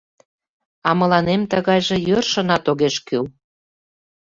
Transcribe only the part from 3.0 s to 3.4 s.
кӱл.